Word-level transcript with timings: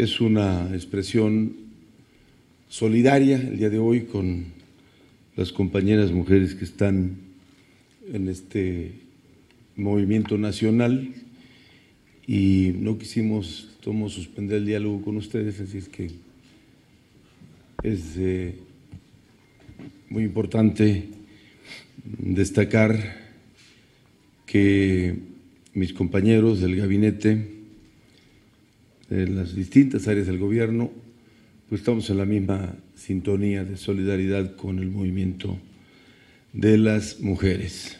es 0.00 0.18
una 0.22 0.70
expresión 0.72 1.52
solidaria 2.70 3.36
el 3.36 3.58
día 3.58 3.68
de 3.68 3.78
hoy 3.78 4.04
con 4.04 4.46
las 5.36 5.52
compañeras 5.52 6.10
mujeres 6.10 6.54
que 6.54 6.64
están 6.64 7.18
en 8.10 8.28
este 8.28 8.92
movimiento 9.76 10.38
nacional. 10.38 11.12
Y 12.26 12.72
no 12.76 12.96
quisimos 12.96 13.76
tomo 13.82 14.08
suspender 14.08 14.58
el 14.58 14.66
diálogo 14.66 15.02
con 15.02 15.18
ustedes, 15.18 15.60
así 15.60 15.76
es 15.76 15.88
que 15.90 16.10
es 17.82 18.16
eh, 18.16 18.54
muy 20.08 20.24
importante 20.24 21.08
destacar 22.04 23.18
que 24.46 25.14
mis 25.74 25.92
compañeros 25.92 26.62
del 26.62 26.76
gabinete 26.76 27.59
de 29.10 29.28
las 29.28 29.54
distintas 29.54 30.08
áreas 30.08 30.28
del 30.28 30.38
gobierno, 30.38 30.90
pues 31.68 31.82
estamos 31.82 32.08
en 32.10 32.18
la 32.18 32.24
misma 32.24 32.74
sintonía 32.94 33.64
de 33.64 33.76
solidaridad 33.76 34.56
con 34.56 34.78
el 34.78 34.88
movimiento 34.88 35.58
de 36.52 36.78
las 36.78 37.20
mujeres. 37.20 37.98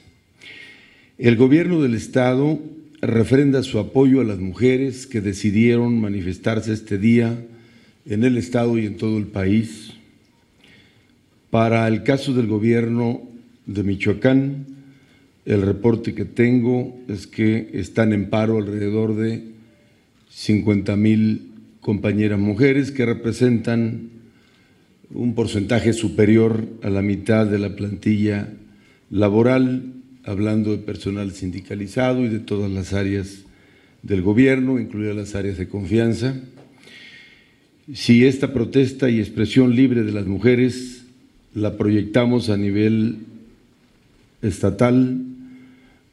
El 1.18 1.36
gobierno 1.36 1.82
del 1.82 1.94
Estado 1.94 2.58
refrenda 3.02 3.62
su 3.62 3.78
apoyo 3.78 4.20
a 4.20 4.24
las 4.24 4.38
mujeres 4.38 5.06
que 5.06 5.20
decidieron 5.20 6.00
manifestarse 6.00 6.72
este 6.72 6.96
día 6.96 7.44
en 8.06 8.24
el 8.24 8.38
Estado 8.38 8.78
y 8.78 8.86
en 8.86 8.96
todo 8.96 9.18
el 9.18 9.26
país. 9.26 9.92
Para 11.50 11.86
el 11.88 12.04
caso 12.04 12.32
del 12.34 12.46
gobierno 12.46 13.22
de 13.66 13.82
Michoacán, 13.82 14.66
el 15.44 15.62
reporte 15.62 16.14
que 16.14 16.24
tengo 16.24 16.96
es 17.08 17.26
que 17.26 17.70
están 17.72 18.12
en 18.12 18.30
paro 18.30 18.58
alrededor 18.58 19.16
de 19.16 19.50
50 20.30 20.96
mil 20.96 21.50
compañeras 21.80 22.38
mujeres 22.38 22.90
que 22.90 23.04
representan 23.04 24.10
un 25.12 25.34
porcentaje 25.34 25.92
superior 25.92 26.68
a 26.82 26.90
la 26.90 27.02
mitad 27.02 27.46
de 27.46 27.58
la 27.58 27.74
plantilla 27.74 28.48
laboral, 29.10 29.92
hablando 30.24 30.70
de 30.70 30.78
personal 30.78 31.32
sindicalizado 31.32 32.24
y 32.24 32.28
de 32.28 32.38
todas 32.38 32.70
las 32.70 32.92
áreas 32.92 33.44
del 34.02 34.22
gobierno, 34.22 34.78
incluidas 34.78 35.16
las 35.16 35.34
áreas 35.34 35.58
de 35.58 35.68
confianza. 35.68 36.36
Si 37.92 38.24
esta 38.24 38.52
protesta 38.52 39.10
y 39.10 39.18
expresión 39.18 39.74
libre 39.74 40.04
de 40.04 40.12
las 40.12 40.26
mujeres 40.26 41.04
la 41.54 41.76
proyectamos 41.76 42.48
a 42.48 42.56
nivel 42.56 43.18
estatal, 44.42 45.20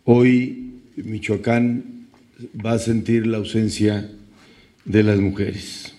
hoy 0.06 0.72
Michoacán 0.96 1.97
va 2.54 2.74
a 2.74 2.80
sentir 2.80 3.26
la 3.26 3.38
ausencia 3.38 4.10
de 4.86 5.04
las 5.04 5.20
mujeres. 5.20 5.94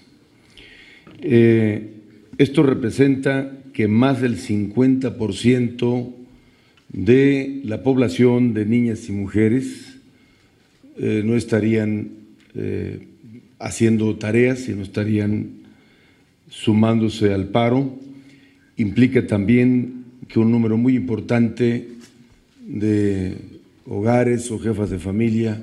Eh, 1.20 1.94
esto 2.38 2.62
representa 2.62 3.52
que 3.72 3.88
más 3.88 4.20
del 4.20 4.38
50% 4.38 6.14
de 6.92 7.60
la 7.64 7.82
población 7.82 8.54
de 8.54 8.66
niñas 8.66 9.08
y 9.08 9.12
mujeres 9.12 9.96
eh, 10.96 11.22
no 11.24 11.36
estarían 11.36 12.10
eh, 12.54 13.06
haciendo 13.58 14.16
tareas 14.16 14.68
y 14.68 14.72
no 14.72 14.82
estarían 14.82 15.50
sumándose 16.48 17.34
al 17.34 17.48
paro. 17.48 17.98
Implica 18.76 19.26
también 19.26 20.04
que 20.28 20.38
un 20.38 20.50
número 20.50 20.76
muy 20.76 20.94
importante 20.94 21.88
de 22.66 23.36
hogares 23.86 24.50
o 24.50 24.58
jefas 24.58 24.90
de 24.90 24.98
familia 24.98 25.62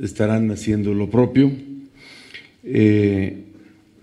estarán 0.00 0.50
haciendo 0.50 0.94
lo 0.94 1.10
propio. 1.10 1.50
Eh, 2.64 3.44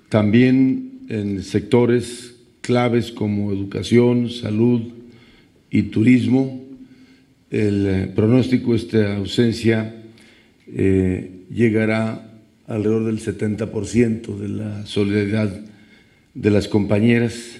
también 0.09 1.01
en 1.09 1.43
sectores 1.43 2.35
claves 2.61 3.11
como 3.11 3.51
educación, 3.51 4.29
salud 4.29 4.81
y 5.69 5.83
turismo, 5.83 6.63
el 7.51 7.87
eh, 7.87 8.11
pronóstico, 8.15 8.73
esta 8.73 9.17
ausencia 9.17 9.95
eh, 10.67 11.29
llegará 11.53 12.31
alrededor 12.67 13.05
del 13.05 13.19
70% 13.19 14.37
de 14.37 14.49
la 14.49 14.85
solidaridad 14.85 15.61
de 16.33 16.49
las 16.49 16.67
compañeras, 16.67 17.59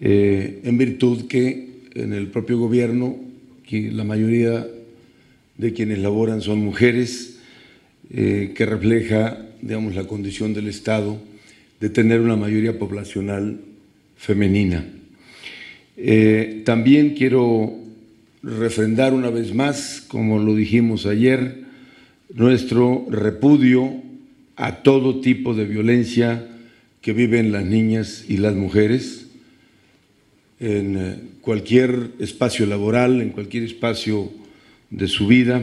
en 0.00 0.78
virtud 0.78 1.26
que 1.26 1.70
en 1.94 2.12
el 2.12 2.28
propio 2.28 2.58
gobierno, 2.58 3.16
que 3.66 3.90
la 3.90 4.04
mayoría 4.04 4.66
de 5.56 5.72
quienes 5.72 5.98
laboran 5.98 6.40
son 6.40 6.60
mujeres, 6.60 7.37
que 8.10 8.66
refleja 8.66 9.48
digamos, 9.60 9.94
la 9.94 10.04
condición 10.04 10.54
del 10.54 10.68
Estado 10.68 11.18
de 11.80 11.90
tener 11.90 12.20
una 12.20 12.36
mayoría 12.36 12.78
poblacional 12.78 13.60
femenina. 14.16 14.86
Eh, 15.96 16.62
también 16.64 17.14
quiero 17.14 17.74
refrendar 18.42 19.14
una 19.14 19.30
vez 19.30 19.54
más, 19.54 20.04
como 20.06 20.38
lo 20.38 20.54
dijimos 20.54 21.06
ayer, 21.06 21.64
nuestro 22.32 23.06
repudio 23.10 24.02
a 24.56 24.82
todo 24.82 25.20
tipo 25.20 25.54
de 25.54 25.64
violencia 25.64 26.46
que 27.00 27.12
viven 27.12 27.52
las 27.52 27.64
niñas 27.64 28.24
y 28.28 28.36
las 28.36 28.54
mujeres 28.54 29.26
en 30.60 30.96
eh, 30.96 31.16
cualquier 31.40 32.10
espacio 32.18 32.66
laboral, 32.66 33.20
en 33.20 33.30
cualquier 33.30 33.64
espacio 33.64 34.30
de 34.90 35.06
su 35.06 35.26
vida. 35.26 35.62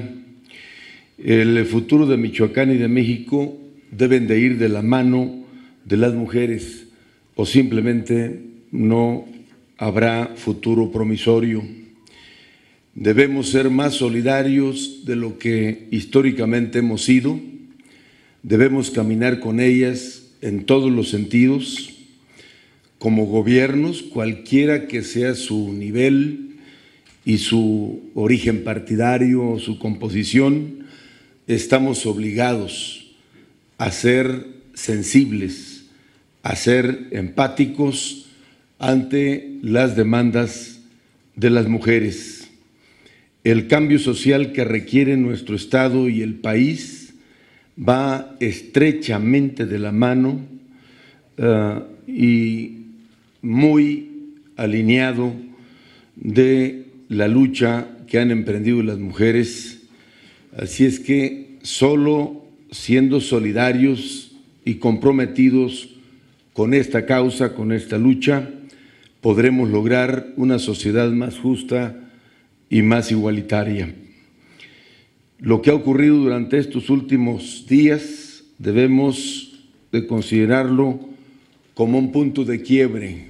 El 1.18 1.66
futuro 1.66 2.08
de 2.08 2.18
Michoacán 2.18 2.72
y 2.72 2.78
de 2.78 2.90
México 2.90 3.58
deben 3.90 4.28
de 4.28 4.38
ir 4.40 4.58
de 4.58 4.68
la 4.68 4.82
mano 4.82 5.46
de 5.86 5.96
las 5.96 6.14
mujeres 6.14 6.88
o 7.36 7.46
simplemente 7.46 8.42
no 8.72 9.26
habrá 9.78 10.34
futuro 10.36 10.92
promisorio. 10.92 11.64
Debemos 12.96 13.50
ser 13.50 13.70
más 13.70 13.94
solidarios 13.94 15.06
de 15.06 15.16
lo 15.16 15.38
que 15.38 15.88
históricamente 15.92 16.80
hemos 16.80 17.04
sido, 17.04 17.40
debemos 18.44 18.92
caminar 18.92 19.40
con 19.40 19.60
ellas 19.60 20.32
en 20.42 20.66
todos 20.66 20.92
los 20.92 21.10
sentidos, 21.10 21.94
como 23.00 23.26
gobiernos, 23.26 24.02
cualquiera 24.02 24.88
que 24.88 25.02
sea 25.02 25.36
su 25.36 25.74
nivel 25.74 26.58
y 27.24 27.38
su 27.38 28.12
origen 28.16 28.64
partidario 28.64 29.50
o 29.50 29.60
su 29.60 29.80
composición, 29.80 30.85
estamos 31.48 32.06
obligados 32.06 33.16
a 33.78 33.92
ser 33.92 34.46
sensibles, 34.74 35.86
a 36.44 36.56
ser 36.56 37.08
empáticos 37.12 38.28
ante 38.80 39.58
las 39.62 39.96
demandas 39.96 40.80
de 41.36 41.50
las 41.50 41.68
mujeres. 41.68 42.50
El 43.44 43.68
cambio 43.68 44.00
social 44.00 44.52
que 44.52 44.64
requiere 44.64 45.18
nuestro 45.18 45.56
Estado 45.56 46.10
y 46.10 46.22
el 46.22 46.36
país 46.36 47.14
va 47.78 48.36
estrechamente 48.40 49.66
de 49.66 49.80
la 49.80 49.92
mano 49.92 50.40
eh, 51.38 51.80
y 52.08 52.78
muy 53.42 54.34
alineado 54.56 55.34
de 56.16 56.86
la 57.10 57.28
lucha 57.28 57.88
que 58.08 58.20
han 58.20 58.32
emprendido 58.32 58.82
las 58.82 58.98
mujeres. 58.98 59.75
Así 60.58 60.86
es 60.86 61.00
que 61.00 61.58
solo 61.64 62.46
siendo 62.72 63.20
solidarios 63.20 64.32
y 64.64 64.76
comprometidos 64.76 65.90
con 66.54 66.74
esta 66.74 67.06
causa, 67.06 67.54
con 67.54 67.74
esta 67.74 67.98
lucha, 67.98 68.50
podremos 69.20 69.70
lograr 69.70 70.34
una 70.38 70.60
sociedad 70.60 71.12
más 71.12 71.38
justa 71.38 72.10
y 72.70 72.82
más 72.82 73.12
igualitaria. 73.12 73.94
Lo 75.40 75.62
que 75.62 75.72
ha 75.72 75.76
ocurrido 75.76 76.16
durante 76.18 76.58
estos 76.58 76.90
últimos 76.90 77.66
días 77.68 78.44
debemos 78.58 79.60
de 79.92 80.08
considerarlo 80.08 81.02
como 81.74 82.00
un 82.00 82.14
punto 82.14 82.46
de 82.46 82.62
quiebre, 82.62 83.26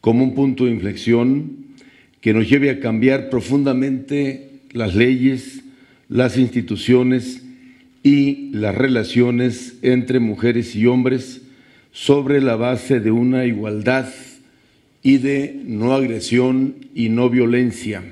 como 0.00 0.24
un 0.24 0.34
punto 0.34 0.64
de 0.64 0.72
inflexión 0.72 1.66
que 2.20 2.34
nos 2.34 2.50
lleve 2.50 2.70
a 2.70 2.80
cambiar 2.80 3.30
profundamente 3.30 4.60
las 4.72 4.96
leyes, 4.96 5.62
las 6.10 6.36
instituciones 6.36 7.42
y 8.02 8.50
las 8.52 8.74
relaciones 8.74 9.76
entre 9.82 10.18
mujeres 10.18 10.74
y 10.74 10.86
hombres 10.86 11.42
sobre 11.92 12.40
la 12.40 12.56
base 12.56 12.98
de 12.98 13.12
una 13.12 13.46
igualdad 13.46 14.08
y 15.02 15.18
de 15.18 15.60
no 15.64 15.94
agresión 15.94 16.74
y 16.94 17.08
no 17.10 17.30
violencia. 17.30 18.02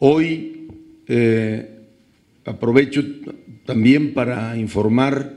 Hoy 0.00 0.66
eh, 1.06 1.70
aprovecho 2.44 3.04
también 3.64 4.12
para 4.12 4.56
informar 4.56 5.32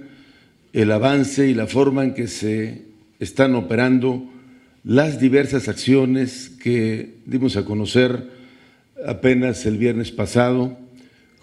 el 0.74 0.92
avance 0.92 1.48
y 1.48 1.54
la 1.54 1.68
forma 1.68 2.04
en 2.04 2.13
que 2.16 2.28
se 2.28 2.81
están 3.19 3.54
operando 3.54 4.28
las 4.83 5.19
diversas 5.19 5.68
acciones 5.68 6.50
que 6.62 7.13
dimos 7.25 7.57
a 7.57 7.66
conocer 7.66 8.28
apenas 9.06 9.66
el 9.68 9.78
viernes 9.78 10.12
pasado 10.12 10.87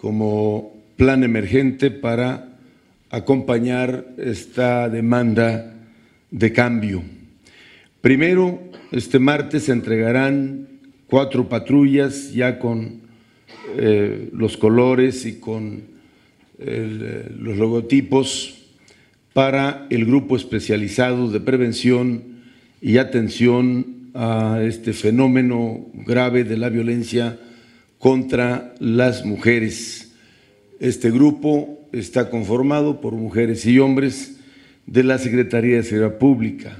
como 0.05 0.83
plan 0.97 1.23
emergente 1.23 1.89
para 1.89 2.59
acompañar 3.09 4.05
esta 4.19 4.87
demanda 4.87 5.73
de 6.29 6.53
cambio. 6.53 7.01
Primero, 8.01 8.59
este 8.91 9.17
martes 9.17 9.63
se 9.63 9.71
entregarán 9.71 10.67
cuatro 11.07 11.49
patrullas 11.49 12.31
ya 12.33 12.59
con 12.59 13.01
eh, 13.77 14.29
los 14.31 14.57
colores 14.57 15.25
y 15.25 15.39
con 15.39 15.81
eh, 16.59 17.31
los 17.39 17.57
logotipos 17.57 18.61
para 19.33 19.87
el 19.89 20.05
grupo 20.05 20.35
especializado 20.35 21.31
de 21.31 21.39
prevención 21.39 22.43
y 22.79 22.99
atención 22.99 24.11
a 24.13 24.59
este 24.61 24.93
fenómeno 24.93 25.87
grave 25.95 26.43
de 26.43 26.57
la 26.57 26.69
violencia 26.69 27.39
contra 28.05 28.75
las 28.77 29.25
mujeres. 29.25 30.11
Este 30.79 31.09
grupo 31.09 31.79
está 31.91 32.29
conformado 32.29 33.01
por 33.01 33.13
mujeres 33.15 33.65
y 33.65 33.79
hombres 33.79 34.35
de 34.85 35.03
la 35.03 35.17
Secretaría 35.17 35.77
de 35.77 35.83
Seguridad 35.83 36.19
Pública. 36.19 36.77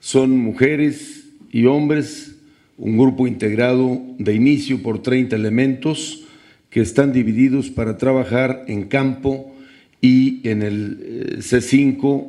Son 0.00 0.38
mujeres 0.38 1.26
y 1.52 1.66
hombres, 1.66 2.34
un 2.78 2.96
grupo 2.96 3.26
integrado 3.26 4.00
de 4.16 4.34
inicio 4.34 4.82
por 4.82 5.02
30 5.02 5.36
elementos 5.36 6.24
que 6.70 6.80
están 6.80 7.12
divididos 7.12 7.68
para 7.68 7.98
trabajar 7.98 8.64
en 8.68 8.84
campo 8.84 9.54
y 10.00 10.40
en 10.48 10.62
el 10.62 10.98
eh, 11.02 11.36
C5, 11.40 12.26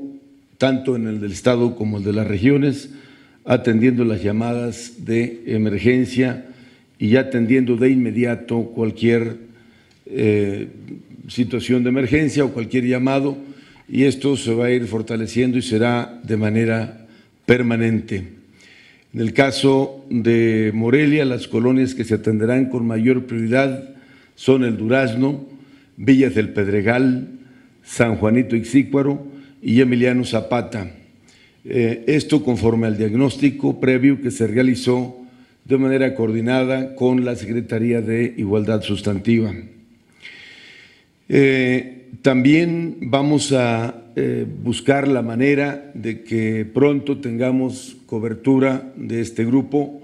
tanto 0.57 0.97
en 0.97 1.07
el 1.07 1.21
del 1.21 1.31
Estado 1.31 1.73
como 1.77 1.99
el 1.99 2.03
de 2.03 2.11
las 2.11 2.27
regiones, 2.27 2.89
atendiendo 3.45 4.03
las 4.03 4.21
llamadas 4.21 5.05
de 5.05 5.41
emergencia 5.45 6.48
y 6.99 7.15
atendiendo 7.15 7.77
de 7.77 7.89
inmediato 7.89 8.61
cualquier 8.75 9.37
eh, 10.05 10.67
situación 11.29 11.83
de 11.83 11.89
emergencia 11.89 12.43
o 12.43 12.51
cualquier 12.51 12.85
llamado 12.85 13.37
y 13.87 14.03
esto 14.03 14.35
se 14.35 14.53
va 14.53 14.65
a 14.65 14.71
ir 14.71 14.85
fortaleciendo 14.85 15.57
y 15.57 15.61
será 15.61 16.19
de 16.23 16.37
manera 16.37 17.07
permanente. 17.45 18.23
En 19.13 19.21
el 19.21 19.33
caso 19.33 20.05
de 20.09 20.71
Morelia, 20.75 21.25
las 21.25 21.47
colonias 21.47 21.95
que 21.95 22.03
se 22.03 22.15
atenderán 22.15 22.69
con 22.69 22.85
mayor 22.85 23.25
prioridad 23.25 23.89
son 24.35 24.63
el 24.63 24.77
Durazno, 24.77 25.47
Villas 25.97 26.35
del 26.35 26.49
Pedregal, 26.49 27.29
San 27.83 28.17
Juanito 28.17 28.55
Ixícuaro 28.55 29.25
y 29.63 29.81
Emiliano 29.81 30.23
Zapata. 30.25 30.91
Eh, 31.65 32.03
esto 32.07 32.43
conforme 32.43 32.85
al 32.85 32.97
diagnóstico 32.97 33.79
previo 33.79 34.21
que 34.21 34.29
se 34.31 34.45
realizó 34.45 35.18
de 35.69 35.77
manera 35.77 36.15
coordinada 36.15 36.95
con 36.95 37.23
la 37.23 37.35
Secretaría 37.35 38.01
de 38.01 38.33
Igualdad 38.37 38.81
Sustantiva. 38.81 39.53
Eh, 41.29 42.07
también 42.23 42.97
vamos 43.01 43.51
a 43.51 44.05
eh, 44.15 44.47
buscar 44.63 45.07
la 45.07 45.21
manera 45.21 45.91
de 45.93 46.23
que 46.23 46.65
pronto 46.65 47.19
tengamos 47.19 47.97
cobertura 48.07 48.91
de 48.95 49.21
este 49.21 49.45
grupo 49.45 50.01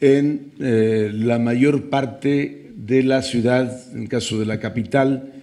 en 0.00 0.50
eh, 0.58 1.12
la 1.14 1.38
mayor 1.38 1.88
parte 1.88 2.72
de 2.74 3.04
la 3.04 3.22
ciudad, 3.22 3.94
en 3.94 4.08
caso 4.08 4.40
de 4.40 4.46
la 4.46 4.58
capital, 4.58 5.34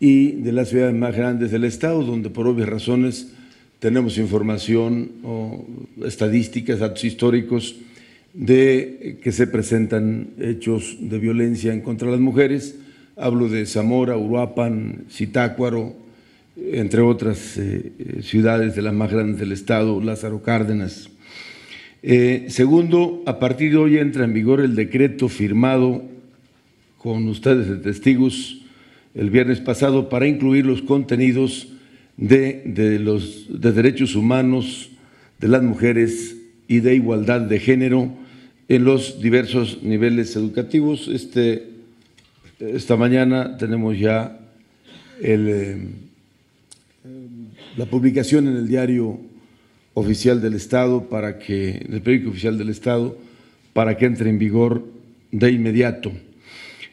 y 0.00 0.32
de 0.42 0.50
las 0.50 0.70
ciudades 0.70 0.96
más 0.96 1.14
grandes 1.14 1.52
del 1.52 1.62
Estado, 1.62 2.02
donde 2.02 2.30
por 2.30 2.48
obvias 2.48 2.68
razones 2.68 3.32
tenemos 3.78 4.18
información 4.18 5.12
o 5.22 5.64
estadísticas, 6.04 6.80
datos 6.80 7.04
históricos 7.04 7.76
de 8.38 9.18
que 9.20 9.32
se 9.32 9.48
presentan 9.48 10.28
hechos 10.38 10.96
de 11.00 11.18
violencia 11.18 11.72
en 11.72 11.80
contra 11.80 12.06
de 12.06 12.12
las 12.12 12.20
mujeres. 12.20 12.78
Hablo 13.16 13.48
de 13.48 13.66
Zamora, 13.66 14.16
Uruapan, 14.16 15.06
Zitácuaro, 15.10 15.96
entre 16.56 17.00
otras 17.00 17.58
eh, 17.58 17.92
eh, 17.98 18.22
ciudades 18.22 18.76
de 18.76 18.82
las 18.82 18.94
más 18.94 19.10
grandes 19.10 19.40
del 19.40 19.50
estado, 19.50 20.00
Lázaro 20.00 20.40
Cárdenas. 20.40 21.10
Eh, 22.04 22.46
segundo, 22.48 23.24
a 23.26 23.40
partir 23.40 23.72
de 23.72 23.78
hoy 23.78 23.98
entra 23.98 24.24
en 24.24 24.32
vigor 24.32 24.60
el 24.60 24.76
decreto 24.76 25.28
firmado 25.28 26.04
con 26.96 27.26
ustedes 27.26 27.68
de 27.68 27.78
testigos 27.78 28.62
el 29.16 29.30
viernes 29.30 29.58
pasado 29.58 30.08
para 30.08 30.28
incluir 30.28 30.64
los 30.64 30.82
contenidos 30.82 31.72
de, 32.16 32.62
de 32.66 33.00
los 33.00 33.46
de 33.48 33.72
derechos 33.72 34.14
humanos 34.14 34.90
de 35.40 35.48
las 35.48 35.64
mujeres 35.64 36.36
y 36.68 36.78
de 36.78 36.94
igualdad 36.94 37.40
de 37.40 37.58
género 37.58 38.12
en 38.68 38.84
los 38.84 39.20
diversos 39.20 39.82
niveles 39.82 40.36
educativos. 40.36 41.08
Este, 41.08 41.70
esta 42.58 42.96
mañana 42.96 43.56
tenemos 43.56 43.98
ya 43.98 44.38
eh, 45.22 45.88
la 47.76 47.86
publicación 47.86 48.46
en 48.46 48.56
el 48.56 48.68
diario 48.68 49.18
oficial 49.94 50.40
del 50.40 50.54
Estado 50.54 51.08
para 51.08 51.38
que, 51.38 51.70
en 51.70 51.94
el 51.94 52.02
periódico 52.02 52.30
oficial 52.30 52.58
del 52.58 52.68
Estado, 52.68 53.16
para 53.72 53.96
que 53.96 54.04
entre 54.04 54.28
en 54.30 54.38
vigor 54.38 54.84
de 55.32 55.50
inmediato. 55.50 56.12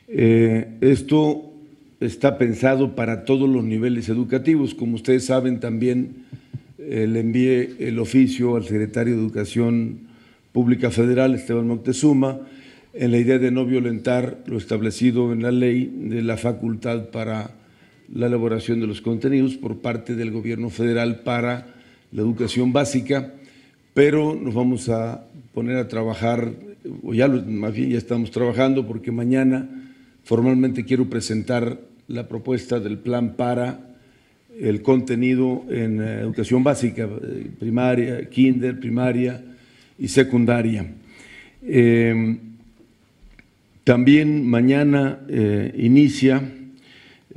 Eh, 0.08 0.68
esto 0.82 1.52
está 2.00 2.38
pensado 2.38 2.96
para 2.96 3.26
todos 3.26 3.50
los 3.50 3.64
niveles 3.64 4.08
educativos. 4.10 4.74
Como 4.74 4.96
ustedes 4.96 5.26
saben, 5.26 5.60
también 5.60 6.26
eh, 6.78 7.08
le 7.08 7.20
envié 7.20 7.76
el 7.80 8.00
oficio 8.00 8.56
al 8.56 8.64
secretario 8.64 9.16
de 9.16 9.22
Educación 9.22 10.05
Pública 10.56 10.90
Federal, 10.90 11.36
Esteban 11.36 11.68
Moctezuma, 11.68 12.40
en 12.94 13.12
la 13.12 13.18
idea 13.18 13.40
de 13.40 13.52
no 13.52 13.66
violentar 13.66 14.42
lo 14.46 14.58
establecido 14.58 15.34
en 15.34 15.44
la 15.44 15.52
ley 15.52 15.94
de 15.94 16.22
la 16.22 16.38
facultad 16.38 17.10
para 17.10 17.52
la 18.08 18.28
elaboración 18.28 18.80
de 18.80 18.88
los 18.88 19.02
contenidos 19.02 19.58
por 19.58 19.80
parte 19.80 20.16
del 20.16 20.32
gobierno 20.32 20.70
federal 20.70 21.20
para 21.26 21.76
la 22.14 22.22
educación 22.22 22.72
básica, 22.72 23.34
pero 23.94 24.34
nos 24.34 24.54
vamos 24.54 24.88
a 24.88 25.26
poner 25.54 25.76
a 25.76 25.90
trabajar, 25.90 26.54
o 27.04 27.14
ya 27.14 27.28
más 27.28 27.74
bien 27.74 27.90
ya 27.90 27.98
estamos 27.98 28.32
trabajando, 28.32 28.88
porque 28.88 29.12
mañana 29.12 29.68
formalmente 30.24 30.86
quiero 30.86 31.10
presentar 31.10 31.82
la 32.08 32.30
propuesta 32.30 32.80
del 32.80 32.98
plan 32.98 33.36
para 33.36 33.94
el 34.58 34.82
contenido 34.82 35.66
en 35.70 36.02
eh, 36.02 36.22
educación 36.22 36.64
básica, 36.64 37.10
eh, 37.24 37.52
primaria, 37.60 38.30
kinder, 38.30 38.80
primaria, 38.80 39.44
y 39.98 40.08
secundaria. 40.08 40.86
Em, 41.64 42.40
también 43.84 44.48
mañana 44.48 45.20
eh, 45.30 45.74
inicia 45.78 46.42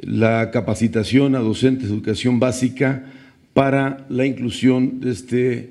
la 0.00 0.50
capacitación 0.50 1.34
a 1.34 1.40
docentes 1.40 1.88
de 1.88 1.94
educación 1.94 2.38
básica 2.40 3.04
para 3.52 4.06
la 4.08 4.24
inclusión 4.26 5.00
de, 5.00 5.10
este, 5.10 5.70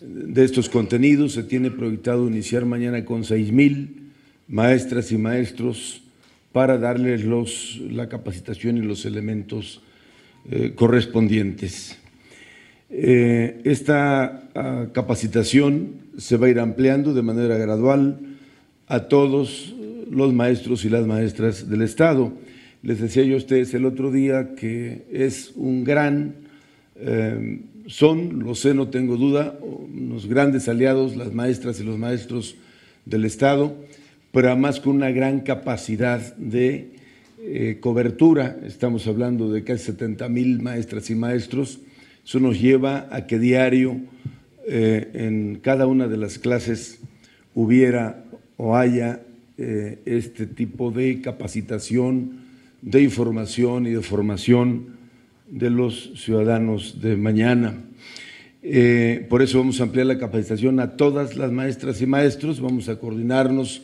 de 0.00 0.44
estos 0.44 0.68
contenidos. 0.68 1.32
Se 1.32 1.42
tiene 1.42 1.70
proyectado 1.70 2.28
iniciar 2.28 2.64
mañana 2.64 3.04
con 3.04 3.24
seis 3.24 3.52
mil 3.52 4.04
maestras 4.48 5.10
y 5.12 5.18
maestros 5.18 6.02
para 6.52 6.78
darles 6.78 7.24
los, 7.24 7.80
la 7.90 8.08
capacitación 8.08 8.78
y 8.78 8.82
los 8.82 9.04
elementos 9.06 9.82
eh, 10.50 10.72
correspondientes. 10.74 11.98
Eh, 12.96 13.60
esta 13.64 14.48
ah, 14.54 14.86
capacitación 14.92 15.96
se 16.16 16.36
va 16.36 16.46
a 16.46 16.50
ir 16.50 16.60
ampliando 16.60 17.12
de 17.12 17.22
manera 17.22 17.58
gradual 17.58 18.20
a 18.86 19.08
todos 19.08 19.74
los 20.08 20.32
maestros 20.32 20.84
y 20.84 20.90
las 20.90 21.04
maestras 21.04 21.68
del 21.68 21.82
Estado. 21.82 22.32
Les 22.84 23.00
decía 23.00 23.24
yo 23.24 23.34
a 23.34 23.38
ustedes 23.38 23.74
el 23.74 23.84
otro 23.84 24.12
día 24.12 24.54
que 24.54 25.06
es 25.10 25.54
un 25.56 25.82
gran, 25.82 26.36
eh, 26.94 27.62
son, 27.88 28.44
lo 28.44 28.54
sé, 28.54 28.74
no 28.74 28.86
tengo 28.86 29.16
duda, 29.16 29.58
unos 29.60 30.26
grandes 30.26 30.68
aliados, 30.68 31.16
las 31.16 31.34
maestras 31.34 31.80
y 31.80 31.82
los 31.82 31.98
maestros 31.98 32.54
del 33.06 33.24
Estado, 33.24 33.74
pero 34.30 34.50
además 34.50 34.78
con 34.78 34.94
una 34.94 35.10
gran 35.10 35.40
capacidad 35.40 36.36
de 36.36 36.92
eh, 37.40 37.78
cobertura. 37.80 38.56
Estamos 38.64 39.08
hablando 39.08 39.50
de 39.50 39.64
casi 39.64 39.86
70 39.86 40.28
mil 40.28 40.62
maestras 40.62 41.10
y 41.10 41.16
maestros 41.16 41.80
eso 42.24 42.40
nos 42.40 42.60
lleva 42.60 43.06
a 43.10 43.26
que 43.26 43.38
diario 43.38 44.00
eh, 44.66 45.10
en 45.12 45.56
cada 45.60 45.86
una 45.86 46.08
de 46.08 46.16
las 46.16 46.38
clases 46.38 47.00
hubiera 47.54 48.24
o 48.56 48.76
haya 48.76 49.20
eh, 49.58 49.98
este 50.06 50.46
tipo 50.46 50.90
de 50.90 51.20
capacitación, 51.20 52.38
de 52.80 53.02
información 53.02 53.86
y 53.86 53.90
de 53.90 54.00
formación 54.00 54.96
de 55.50 55.68
los 55.68 56.12
ciudadanos 56.16 57.02
de 57.02 57.16
mañana. 57.16 57.74
Eh, 58.62 59.26
por 59.28 59.42
eso 59.42 59.58
vamos 59.58 59.80
a 59.80 59.82
ampliar 59.82 60.06
la 60.06 60.18
capacitación 60.18 60.80
a 60.80 60.96
todas 60.96 61.36
las 61.36 61.52
maestras 61.52 62.00
y 62.00 62.06
maestros, 62.06 62.58
vamos 62.58 62.88
a 62.88 62.98
coordinarnos 62.98 63.82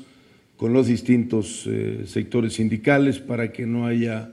con 0.57 0.73
los 0.73 0.87
distintos 0.87 1.69
sectores 2.07 2.55
sindicales 2.55 3.19
para 3.19 3.53
que 3.53 3.67
no 3.67 3.87
haya 3.87 4.31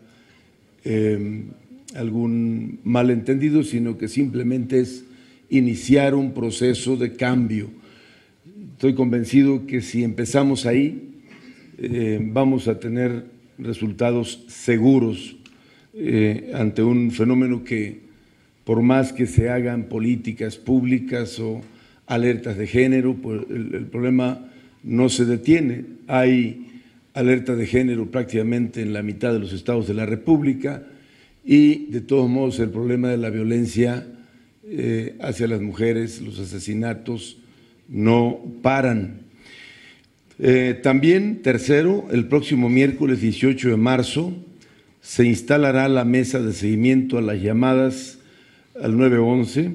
algún 1.95 2.79
malentendido, 2.83 3.63
sino 3.63 3.97
que 3.97 4.07
simplemente 4.07 4.79
es 4.79 5.05
iniciar 5.49 6.15
un 6.15 6.33
proceso 6.33 6.97
de 6.97 7.13
cambio. 7.13 7.69
Estoy 8.73 8.93
convencido 8.93 9.65
que 9.65 9.81
si 9.81 10.03
empezamos 10.03 10.65
ahí, 10.65 11.09
eh, 11.77 12.19
vamos 12.21 12.67
a 12.67 12.79
tener 12.79 13.25
resultados 13.57 14.43
seguros. 14.47 15.35
eh, 15.99 16.51
ante 16.53 16.83
un 16.83 17.09
fenómeno 17.09 17.63
que, 17.63 18.01
por 18.63 18.83
más 18.83 19.13
que 19.13 19.25
se 19.25 19.49
hagan 19.49 19.85
políticas 19.85 20.55
públicas 20.55 21.39
o 21.39 21.61
alertas 22.05 22.55
de 22.55 22.67
género, 22.67 23.15
pues 23.15 23.41
el, 23.49 23.87
problema 23.87 24.47
no 24.83 25.09
se 25.09 25.25
detiene. 25.25 25.85
Hay 26.05 26.81
alerta 27.15 27.55
de 27.55 27.65
género 27.65 28.11
prácticamente 28.11 28.83
en 28.83 28.93
la 28.93 29.01
mitad 29.01 29.33
de 29.33 29.39
los 29.39 29.53
estados 29.53 29.87
de 29.87 29.95
la 29.95 30.05
República 30.05 30.83
y 31.49 31.85
de 31.85 32.01
todos 32.01 32.29
modos 32.29 32.59
el 32.59 32.69
problema 32.69 33.07
de 33.07 33.15
la 33.15 33.29
violencia 33.29 34.05
eh, 34.67 35.15
hacia 35.21 35.47
las 35.47 35.61
mujeres, 35.61 36.21
los 36.21 36.39
asesinatos, 36.39 37.37
no 37.87 38.41
paran. 38.61 39.21
Eh, 40.39 40.77
también, 40.83 41.41
tercero, 41.41 42.05
el 42.11 42.25
próximo 42.27 42.67
miércoles 42.67 43.21
18 43.21 43.69
de 43.69 43.77
marzo 43.77 44.33
se 44.99 45.25
instalará 45.25 45.87
la 45.87 46.03
mesa 46.03 46.41
de 46.41 46.51
seguimiento 46.51 47.17
a 47.17 47.21
las 47.21 47.41
llamadas 47.41 48.19
al 48.83 48.97
911 48.97 49.71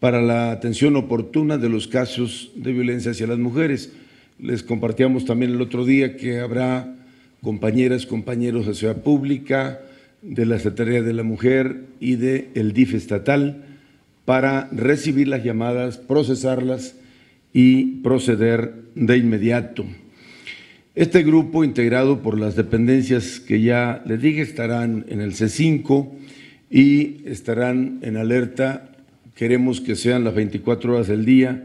para 0.00 0.20
la 0.20 0.50
atención 0.50 0.96
oportuna 0.96 1.56
de 1.56 1.68
los 1.68 1.86
casos 1.86 2.50
de 2.56 2.72
violencia 2.72 3.12
hacia 3.12 3.28
las 3.28 3.38
mujeres. 3.38 3.92
Les 4.40 4.64
compartíamos 4.64 5.24
también 5.24 5.52
el 5.52 5.62
otro 5.62 5.84
día 5.84 6.16
que 6.16 6.40
habrá 6.40 6.96
compañeras, 7.42 8.06
compañeros 8.06 8.66
de 8.66 8.74
Ciudad 8.74 8.96
Pública, 8.96 9.82
de 10.22 10.46
la 10.46 10.58
Secretaría 10.58 11.02
de 11.02 11.12
la 11.12 11.22
Mujer 11.22 11.86
y 11.98 12.16
del 12.16 12.48
el 12.54 12.72
DIF 12.72 12.94
estatal 12.94 13.64
para 14.24 14.68
recibir 14.70 15.28
las 15.28 15.42
llamadas, 15.42 15.96
procesarlas 15.96 16.96
y 17.52 18.02
proceder 18.02 18.74
de 18.94 19.16
inmediato. 19.16 19.84
Este 20.94 21.22
grupo, 21.22 21.64
integrado 21.64 22.20
por 22.20 22.38
las 22.38 22.56
dependencias 22.56 23.40
que 23.40 23.62
ya 23.62 24.02
les 24.06 24.20
dije, 24.20 24.42
estarán 24.42 25.04
en 25.08 25.20
el 25.20 25.32
C5 25.32 26.08
y 26.70 27.26
estarán 27.26 28.00
en 28.02 28.16
alerta. 28.16 28.90
Queremos 29.34 29.80
que 29.80 29.96
sean 29.96 30.24
las 30.24 30.34
24 30.34 30.94
horas 30.94 31.08
del 31.08 31.24
día 31.24 31.64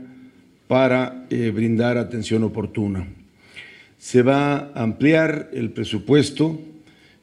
para 0.68 1.26
eh, 1.30 1.52
brindar 1.54 1.98
atención 1.98 2.44
oportuna. 2.44 3.08
Se 3.98 4.22
va 4.22 4.72
a 4.74 4.84
ampliar 4.84 5.50
el 5.54 5.72
presupuesto 5.72 6.60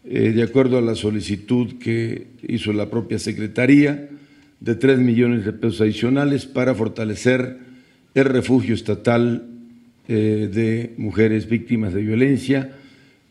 eh, 0.04 0.32
de 0.32 0.42
acuerdo 0.42 0.78
a 0.78 0.82
la 0.82 0.94
solicitud 0.94 1.78
que 1.78 2.26
hizo 2.48 2.72
la 2.72 2.90
propia 2.90 3.18
Secretaría 3.18 4.08
de 4.58 4.74
3 4.74 4.98
millones 4.98 5.44
de 5.44 5.52
pesos 5.52 5.80
adicionales 5.80 6.46
para 6.46 6.74
fortalecer 6.74 7.58
el 8.14 8.24
refugio 8.24 8.74
estatal 8.74 9.46
eh, 10.08 10.48
de 10.52 10.94
mujeres 10.96 11.48
víctimas 11.48 11.94
de 11.94 12.02
violencia 12.02 12.72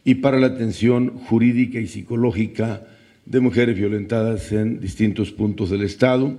y 0.05 0.15
para 0.15 0.39
la 0.39 0.47
atención 0.47 1.09
jurídica 1.09 1.79
y 1.79 1.87
psicológica 1.87 2.87
de 3.25 3.39
mujeres 3.39 3.77
violentadas 3.77 4.51
en 4.51 4.79
distintos 4.79 5.31
puntos 5.31 5.69
del 5.69 5.83
Estado. 5.83 6.37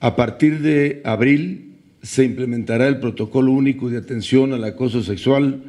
A 0.00 0.16
partir 0.16 0.60
de 0.60 1.00
abril 1.04 1.72
se 2.02 2.24
implementará 2.24 2.88
el 2.88 3.00
protocolo 3.00 3.52
único 3.52 3.90
de 3.90 3.98
atención 3.98 4.52
al 4.52 4.64
acoso 4.64 5.02
sexual 5.02 5.62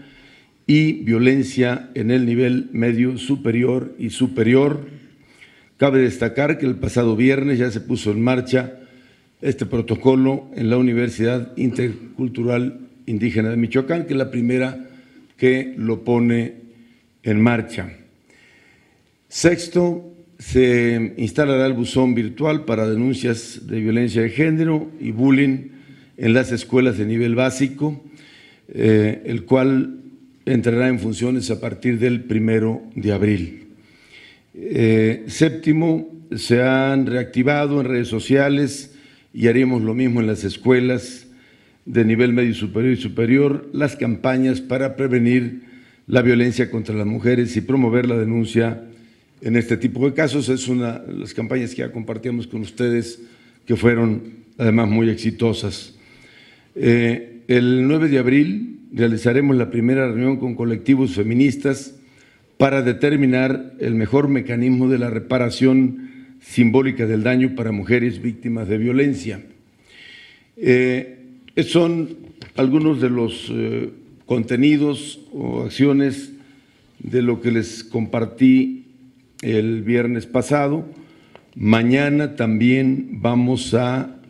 y 0.67 0.93
violencia 1.03 1.89
en 1.95 2.11
el 2.11 2.25
nivel 2.25 2.69
medio 2.71 3.17
superior 3.17 3.95
y 3.97 4.09
superior. 4.09 4.87
Cabe 5.77 5.99
destacar 5.99 6.57
que 6.57 6.65
el 6.65 6.75
pasado 6.75 7.15
viernes 7.15 7.59
ya 7.59 7.71
se 7.71 7.81
puso 7.81 8.11
en 8.11 8.21
marcha 8.21 8.79
este 9.41 9.65
protocolo 9.65 10.51
en 10.55 10.69
la 10.69 10.77
Universidad 10.77 11.57
Intercultural 11.57 12.79
Indígena 13.07 13.49
de 13.49 13.57
Michoacán, 13.57 14.05
que 14.05 14.13
es 14.13 14.17
la 14.17 14.31
primera 14.31 14.87
que 15.37 15.73
lo 15.77 16.03
pone 16.03 16.53
en 17.23 17.41
marcha. 17.41 17.91
Sexto, 19.27 20.11
se 20.37 21.13
instalará 21.17 21.67
el 21.67 21.73
buzón 21.73 22.15
virtual 22.15 22.65
para 22.65 22.89
denuncias 22.89 23.67
de 23.67 23.79
violencia 23.79 24.23
de 24.23 24.29
género 24.29 24.91
y 24.99 25.11
bullying 25.11 25.69
en 26.17 26.33
las 26.33 26.51
escuelas 26.51 26.97
de 26.97 27.05
nivel 27.05 27.35
básico, 27.35 28.03
eh, 28.67 29.21
el 29.25 29.45
cual 29.45 29.99
entrará 30.45 30.87
en 30.87 30.99
funciones 30.99 31.51
a 31.51 31.59
partir 31.59 31.99
del 31.99 32.23
primero 32.23 32.81
de 32.95 33.11
abril. 33.11 33.67
Eh, 34.53 35.23
séptimo, 35.27 36.09
se 36.35 36.61
han 36.61 37.05
reactivado 37.05 37.81
en 37.81 37.87
redes 37.87 38.07
sociales 38.07 38.95
y 39.33 39.47
haremos 39.47 39.81
lo 39.81 39.93
mismo 39.93 40.19
en 40.19 40.27
las 40.27 40.43
escuelas 40.43 41.27
de 41.85 42.05
nivel 42.05 42.33
medio 42.33 42.53
superior 42.53 42.93
y 42.93 43.01
superior 43.01 43.69
las 43.73 43.95
campañas 43.95 44.61
para 44.61 44.95
prevenir 44.95 45.63
la 46.07 46.21
violencia 46.21 46.69
contra 46.69 46.95
las 46.95 47.07
mujeres 47.07 47.55
y 47.55 47.61
promover 47.61 48.05
la 48.05 48.17
denuncia 48.17 48.83
en 49.41 49.55
este 49.55 49.77
tipo 49.77 50.05
de 50.05 50.13
casos. 50.13 50.49
Es 50.49 50.67
una 50.67 50.99
de 50.99 51.19
las 51.19 51.33
campañas 51.33 51.71
que 51.71 51.77
ya 51.77 51.91
compartíamos 51.91 52.47
con 52.47 52.61
ustedes 52.61 53.21
que 53.65 53.75
fueron 53.75 54.41
además 54.57 54.89
muy 54.89 55.09
exitosas. 55.09 55.95
Eh, 56.75 57.41
el 57.47 57.87
9 57.87 58.09
de 58.09 58.19
abril 58.19 58.80
realizaremos 58.93 59.55
la 59.55 59.69
primera 59.69 60.07
reunión 60.07 60.37
con 60.37 60.55
colectivos 60.55 61.15
feministas 61.15 61.95
para 62.57 62.81
determinar 62.81 63.73
el 63.79 63.95
mejor 63.95 64.27
mecanismo 64.27 64.89
de 64.89 64.99
la 64.99 65.09
reparación 65.09 66.09
simbólica 66.41 67.07
del 67.07 67.23
daño 67.23 67.55
para 67.55 67.71
mujeres 67.71 68.21
víctimas 68.21 68.67
de 68.67 68.77
violencia. 68.77 69.41
Eh, 70.57 71.17
son 71.67 72.17
algunos 72.55 73.01
de 73.01 73.09
los 73.09 73.47
eh, 73.49 73.89
contenidos 74.25 75.21
o 75.31 75.63
acciones 75.63 76.33
de 76.99 77.21
lo 77.21 77.41
que 77.41 77.51
les 77.51 77.83
compartí 77.83 78.85
el 79.41 79.81
viernes 79.81 80.25
pasado. 80.25 80.85
Mañana 81.55 82.35
también 82.35 83.21
vamos 83.21 83.73
a, 83.73 84.21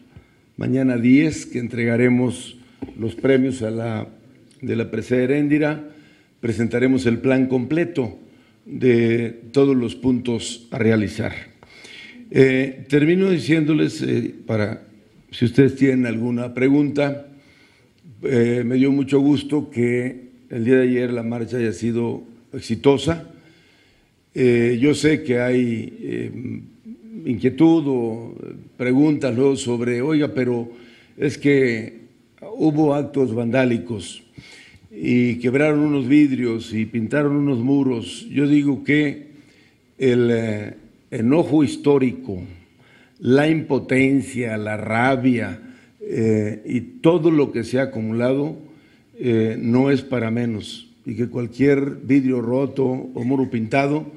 mañana 0.57 0.97
10, 0.97 1.47
que 1.47 1.59
entregaremos 1.59 2.57
los 2.97 3.15
premios 3.15 3.61
a 3.61 3.71
la, 3.71 4.07
de 4.61 4.75
la 4.75 4.91
presea 4.91 5.23
Heréndira, 5.23 5.89
presentaremos 6.39 7.05
el 7.05 7.17
plan 7.17 7.47
completo 7.47 8.19
de 8.65 9.41
todos 9.51 9.75
los 9.75 9.95
puntos 9.95 10.67
a 10.71 10.77
realizar. 10.77 11.33
Eh, 12.29 12.85
termino 12.87 13.29
diciéndoles, 13.29 14.01
eh, 14.03 14.33
para 14.45 14.83
si 15.31 15.45
ustedes 15.45 15.75
tienen 15.75 16.05
alguna 16.05 16.53
pregunta, 16.53 17.27
eh, 18.23 18.63
me 18.65 18.75
dio 18.75 18.91
mucho 18.91 19.19
gusto 19.19 19.69
que 19.69 20.29
el 20.49 20.63
día 20.63 20.77
de 20.77 20.83
ayer 20.83 21.11
la 21.11 21.23
marcha 21.23 21.57
haya 21.57 21.73
sido 21.73 22.23
exitosa. 22.53 23.27
yo 24.33 24.93
sé 24.93 25.23
que 25.23 25.39
hay 25.39 26.63
inquietud 27.25 27.83
o 27.87 28.35
preguntas 28.77 29.35
luego 29.35 29.57
sobre, 29.57 30.01
oiga, 30.01 30.29
pero 30.33 30.71
es 31.17 31.37
que 31.37 31.99
hubo 32.55 32.93
actos 32.93 33.33
vandálicos 33.35 34.23
y 34.91 35.35
quebraron 35.35 35.79
unos 35.79 36.07
vidrios 36.07 36.73
y 36.73 36.85
pintaron 36.85 37.35
unos 37.35 37.59
muros. 37.59 38.27
Yo 38.29 38.47
digo 38.47 38.83
que 38.83 39.31
el 39.97 40.75
enojo 41.09 41.63
histórico, 41.63 42.41
la 43.19 43.47
impotencia, 43.47 44.57
la 44.57 44.77
rabia 44.77 45.59
eh, 45.99 46.61
y 46.65 46.81
todo 47.01 47.31
lo 47.31 47.51
que 47.51 47.63
se 47.63 47.79
ha 47.79 47.83
acumulado 47.83 48.57
eh, 49.17 49.57
no 49.59 49.91
es 49.91 50.01
para 50.01 50.31
menos 50.31 50.89
y 51.05 51.15
que 51.15 51.27
cualquier 51.27 51.97
vidrio 52.03 52.41
roto 52.41 52.85
o 52.85 53.23
muro 53.23 53.49
pintado 53.49 54.11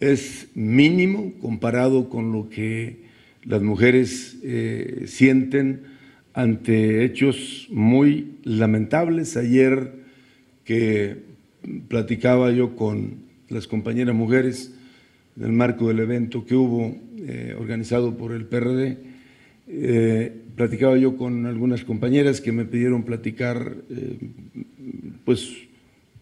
es 0.00 0.48
mínimo 0.54 1.32
comparado 1.40 2.08
con 2.08 2.32
lo 2.32 2.48
que 2.48 3.04
las 3.44 3.62
mujeres 3.62 4.38
eh, 4.42 5.04
sienten 5.06 5.82
ante 6.32 7.04
hechos 7.04 7.68
muy 7.70 8.36
lamentables. 8.44 9.36
Ayer 9.36 9.99
que 10.70 11.16
platicaba 11.88 12.52
yo 12.52 12.76
con 12.76 13.24
las 13.48 13.66
compañeras 13.66 14.14
mujeres, 14.14 14.72
en 15.36 15.46
el 15.46 15.52
marco 15.52 15.88
del 15.88 15.98
evento 15.98 16.46
que 16.46 16.54
hubo 16.54 16.96
eh, 17.18 17.56
organizado 17.58 18.16
por 18.16 18.30
el 18.30 18.44
PRD, 18.44 18.98
eh, 19.66 20.32
platicaba 20.54 20.96
yo 20.96 21.16
con 21.16 21.46
algunas 21.46 21.82
compañeras 21.82 22.40
que 22.40 22.52
me 22.52 22.66
pidieron 22.66 23.02
platicar 23.02 23.78
eh, 23.90 24.16
pues 25.24 25.50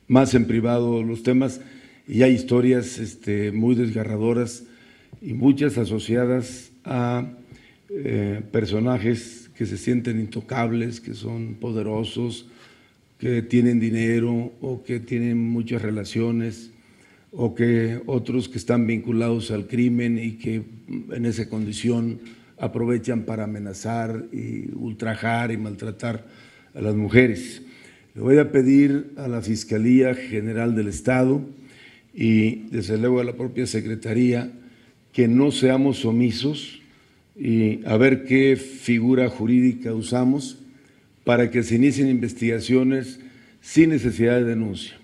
más 0.06 0.32
en 0.32 0.46
privado 0.46 1.02
los 1.02 1.22
temas 1.22 1.60
y 2.06 2.22
hay 2.22 2.32
historias 2.32 2.98
este, 2.98 3.52
muy 3.52 3.74
desgarradoras 3.74 4.64
y 5.20 5.34
muchas 5.34 5.76
asociadas 5.76 6.72
a 6.86 7.34
personajes 8.50 9.50
que 9.54 9.66
se 9.66 9.76
sienten 9.76 10.20
intocables, 10.20 11.02
que 11.02 11.12
son 11.12 11.56
poderosos, 11.60 12.46
que 13.18 13.42
tienen 13.42 13.80
dinero 13.80 14.52
o 14.60 14.82
que 14.84 15.00
tienen 15.00 15.38
muchas 15.38 15.82
relaciones 15.82 16.70
o 17.32 17.54
que 17.54 18.00
otros 18.06 18.48
que 18.48 18.58
están 18.58 18.86
vinculados 18.86 19.50
al 19.50 19.66
crimen 19.66 20.18
y 20.18 20.32
que 20.32 20.62
en 21.10 21.26
esa 21.26 21.48
condición 21.48 22.20
aprovechan 22.58 23.24
para 23.24 23.44
amenazar 23.44 24.26
y 24.32 24.70
ultrajar 24.74 25.50
y 25.52 25.56
maltratar 25.56 26.26
a 26.74 26.80
las 26.80 26.94
mujeres. 26.94 27.62
Le 28.14 28.22
voy 28.22 28.38
a 28.38 28.50
pedir 28.50 29.12
a 29.16 29.28
la 29.28 29.42
Fiscalía 29.42 30.14
General 30.14 30.74
del 30.74 30.88
Estado 30.88 31.42
y 32.14 32.66
desde 32.70 32.98
luego 32.98 33.20
a 33.20 33.24
la 33.24 33.36
propia 33.36 33.66
Secretaría 33.66 34.52
que 35.12 35.28
no 35.28 35.50
seamos 35.50 36.04
omisos 36.04 36.80
y 37.36 37.84
a 37.84 37.96
ver 37.96 38.24
qué 38.24 38.56
figura 38.56 39.28
jurídica 39.28 39.94
usamos 39.94 40.58
para 41.28 41.50
que 41.50 41.62
se 41.62 41.74
inicien 41.74 42.08
investigaciones 42.08 43.20
sin 43.60 43.90
necesidad 43.90 44.36
de 44.36 44.44
denuncia. 44.44 44.94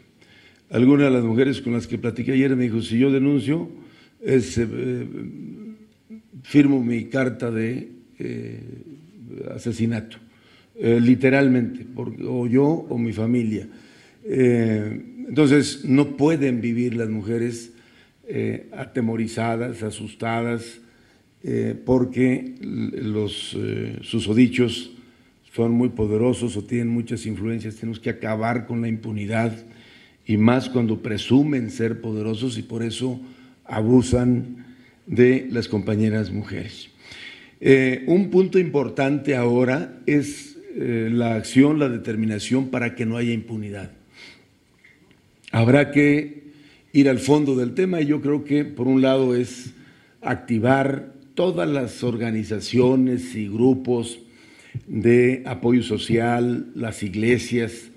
Alguna 0.70 1.04
de 1.04 1.10
las 1.10 1.22
mujeres 1.22 1.60
con 1.60 1.74
las 1.74 1.86
que 1.86 1.98
platiqué 1.98 2.32
ayer 2.32 2.56
me 2.56 2.62
dijo, 2.62 2.80
si 2.80 2.98
yo 2.98 3.12
denuncio, 3.12 3.68
eh, 4.22 4.40
firmo 6.42 6.82
mi 6.82 7.04
carta 7.10 7.50
de 7.50 7.90
eh, 8.18 8.58
asesinato, 9.54 10.16
eh, 10.76 10.98
literalmente, 10.98 11.86
o 11.94 12.46
yo 12.46 12.64
o 12.64 12.96
mi 12.96 13.12
familia. 13.12 13.68
entonces, 14.24 15.84
no 15.84 16.16
pueden 16.16 16.62
vivir 16.62 16.96
las 16.96 17.10
mujeres 17.10 17.70
atemorizadas, 18.72 19.82
asustadas, 19.82 20.80
porque 21.84 22.54
los 22.62 23.54
susodichos 24.00 24.93
son 25.54 25.72
muy 25.72 25.90
poderosos 25.90 26.56
o 26.56 26.64
tienen 26.64 26.88
muchas 26.88 27.26
influencias. 27.26 27.76
Tenemos 27.76 28.00
que 28.00 28.10
acabar 28.10 28.66
con 28.66 28.80
la 28.80 28.88
impunidad 28.88 29.52
y 30.26 30.36
más 30.36 30.68
cuando 30.68 31.00
presumen 31.00 31.70
ser 31.70 32.00
poderosos 32.00 32.58
y 32.58 32.62
por 32.62 32.82
eso 32.82 33.20
abusan 33.64 34.64
de 35.06 35.46
las 35.50 35.68
compañeras 35.68 36.32
mujeres. 36.32 36.88
Eh, 37.60 38.02
un 38.06 38.30
punto 38.30 38.58
importante 38.58 39.36
ahora 39.36 40.00
es 40.06 40.56
eh, 40.74 41.08
la 41.12 41.36
acción, 41.36 41.78
la 41.78 41.88
determinación 41.88 42.68
para 42.68 42.96
que 42.96 43.06
no 43.06 43.16
haya 43.16 43.32
impunidad. 43.32 43.92
Habrá 45.52 45.92
que 45.92 46.42
ir 46.92 47.08
al 47.08 47.20
fondo 47.20 47.54
del 47.54 47.74
tema 47.74 48.00
y 48.00 48.06
yo 48.06 48.20
creo 48.20 48.42
que 48.42 48.64
por 48.64 48.88
un 48.88 49.02
lado 49.02 49.36
es 49.36 49.72
activar 50.20 51.12
todas 51.34 51.68
las 51.68 52.02
organizaciones 52.02 53.36
y 53.36 53.46
grupos 53.48 54.18
de 54.86 55.42
apoyo 55.46 55.82
social, 55.82 56.66
las 56.74 57.02
iglesias, 57.02 57.90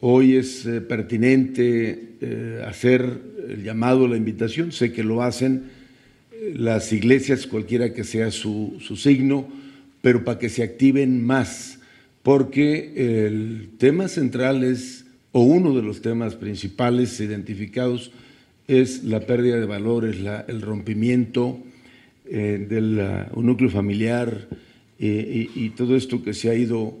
Hoy 0.00 0.36
es 0.36 0.64
eh, 0.64 0.80
pertinente 0.80 2.14
eh, 2.20 2.62
hacer 2.64 3.20
el 3.48 3.64
llamado, 3.64 4.06
la 4.06 4.16
invitación, 4.16 4.70
sé 4.70 4.92
que 4.92 5.02
lo 5.02 5.24
hacen 5.24 5.64
eh, 6.30 6.54
las 6.56 6.92
iglesias, 6.92 7.48
cualquiera 7.48 7.92
que 7.92 8.04
sea 8.04 8.30
su, 8.30 8.76
su 8.78 8.96
signo, 8.96 9.48
pero 10.00 10.22
para 10.22 10.38
que 10.38 10.50
se 10.50 10.62
activen 10.62 11.26
más, 11.26 11.80
porque 12.22 13.26
el 13.26 13.70
tema 13.78 14.06
central 14.06 14.62
es, 14.62 15.04
o 15.32 15.40
uno 15.40 15.74
de 15.74 15.82
los 15.82 16.00
temas 16.00 16.36
principales 16.36 17.18
identificados, 17.18 18.12
es 18.68 19.02
la 19.02 19.26
pérdida 19.26 19.58
de 19.58 19.66
valores, 19.66 20.20
la, 20.20 20.44
el 20.46 20.62
rompimiento 20.62 21.58
del 22.24 23.02
núcleo 23.34 23.70
familiar 23.70 24.46
y 24.98 25.70
todo 25.76 25.96
esto 25.96 26.22
que 26.22 26.34
se 26.34 26.50
ha 26.50 26.54
ido 26.54 26.96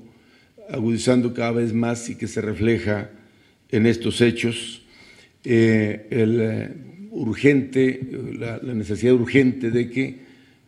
agudizando 0.68 1.34
cada 1.34 1.52
vez 1.52 1.72
más 1.72 2.08
y 2.10 2.16
que 2.16 2.26
se 2.26 2.40
refleja 2.40 3.10
en 3.70 3.86
estos 3.86 4.20
hechos, 4.20 4.82
eh, 5.44 6.06
el 6.10 6.40
eh, 6.40 6.70
urgente, 7.10 8.00
la, 8.38 8.58
necesidad 8.74 9.14
urgente 9.14 9.70
de 9.70 9.90
que, 9.90 10.18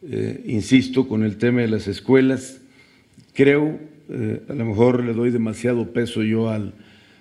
eh, 0.03 0.43
insisto, 0.47 1.09
con 1.09 1.23
el 1.23 1.37
tema 1.37 1.61
de 1.61 1.69
las 1.69 1.87
escuelas, 1.89 2.61
creo, 3.35 3.79
a 4.49 4.55
lo 4.55 4.65
mejor 4.65 5.05
le 5.05 5.13
doy 5.13 5.31
demasiado 5.31 5.93
peso 5.93 6.25
yo 6.25 6.51
al, 6.51 6.75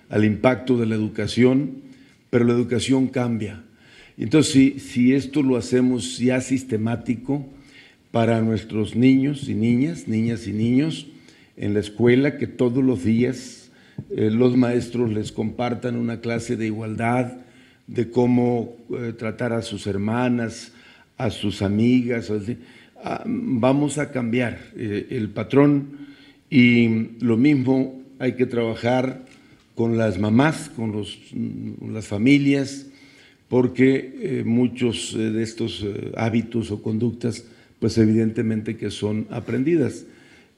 al, 0.09 0.25
impacto 0.25 0.75
de 0.75 0.87
la 0.87 0.95
educación, 0.95 1.83
pero 2.31 2.45
la 2.45 2.53
educación 2.53 3.09
cambia. 3.09 3.63
Entonces, 4.17 4.51
si, 4.51 4.79
si 4.79 5.13
esto 5.13 5.43
lo 5.43 5.55
hacemos 5.55 6.17
ya 6.17 6.41
sistemático 6.41 7.47
para 8.11 8.41
nuestros 8.41 8.95
niños 8.95 9.47
y 9.49 9.53
niñas, 9.53 10.07
niñas 10.07 10.47
y 10.47 10.53
niños, 10.53 11.07
en 11.57 11.73
la 11.73 11.79
escuela, 11.79 12.37
que 12.37 12.47
todos 12.47 12.83
los 12.83 13.03
días 13.03 13.59
eh, 14.11 14.31
los 14.31 14.55
maestros 14.55 15.11
les 15.11 15.31
compartan 15.31 15.95
una 15.95 16.21
clase 16.21 16.55
de 16.55 16.67
igualdad, 16.67 17.37
de 17.87 18.09
cómo 18.09 18.75
eh, 18.91 19.13
tratar 19.17 19.53
a 19.53 19.61
sus 19.61 19.87
hermanas, 19.87 20.71
a 21.17 21.29
sus 21.29 21.61
amigas. 21.61 22.31
Ah, 23.03 23.23
vamos 23.25 23.97
a 23.97 24.11
cambiar 24.11 24.59
eh, 24.75 25.07
el 25.11 25.29
patrón 25.29 26.07
y 26.49 27.17
lo 27.19 27.37
mismo 27.37 28.01
hay 28.19 28.33
que 28.33 28.45
trabajar 28.45 29.25
con 29.75 29.97
las 29.97 30.19
mamás, 30.19 30.69
con, 30.75 30.91
los, 30.91 31.19
las 31.87 32.05
familias, 32.05 32.87
porque 33.47 34.43
muchos 34.45 35.15
de 35.17 35.41
estos 35.41 35.85
hábitos 36.15 36.69
o 36.69 36.83
conductas, 36.83 37.45
pues 37.79 37.97
evidentemente 37.97 38.77
que 38.77 38.91
son 38.91 39.27
aprendidas 39.29 40.05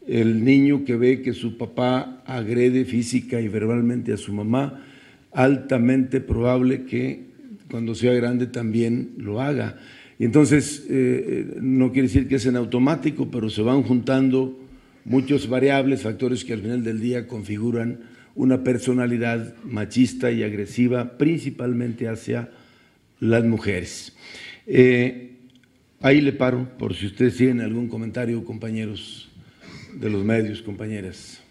el 0.08 0.44
niño 0.44 0.84
que 0.84 0.96
ve 0.96 1.22
que 1.22 1.34
su 1.34 1.58
papá 1.58 2.24
agrede 2.26 2.86
física 2.86 3.40
y 3.40 3.48
verbalmente 3.48 4.14
a 4.14 4.18
su 4.18 4.34
mamá, 4.34 4.84
altamente 5.32 6.22
probable 6.22 6.86
que 6.86 7.26
cuando 7.70 7.96
sea 7.96 8.14
grande 8.14 8.48
también 8.48 9.12
lo 9.18 9.42
haga. 9.42 9.78
Y 10.20 10.26
entonces, 10.26 10.86
eh, 10.90 11.56
no 11.62 11.92
quiere 11.92 12.08
decir 12.08 12.28
que 12.28 12.36
es 12.36 12.46
en 12.46 12.56
automático, 12.56 13.30
pero 13.32 13.50
se 13.50 13.62
van 13.62 13.84
juntando 13.84 14.60
muchos 15.06 15.48
variables, 15.48 16.02
factores 16.02 16.46
que 16.46 16.54
al 16.54 16.62
final 16.62 16.84
del 16.84 17.00
día 17.00 17.28
configuran 17.28 18.02
una 18.36 18.64
personalidad 18.64 19.56
machista 19.64 20.32
y 20.32 20.44
agresiva, 20.44 21.18
principalmente 21.18 22.08
hacia 22.08 22.50
las 23.20 23.44
mujeres. 23.46 24.16
Eh, 24.68 25.31
ahí 26.02 26.22
le 26.22 26.34
paro, 26.34 26.68
por 26.78 26.96
si 26.96 27.08
ustedes 27.08 27.38
tienen 27.38 27.62
algún 27.62 27.88
comentario, 27.88 28.44
compañeros 28.44 29.30
de 29.94 30.10
los 30.10 30.24
medios, 30.24 30.62
compañeras. 30.62 31.42